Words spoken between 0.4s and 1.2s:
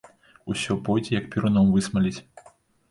Усё пойдзе,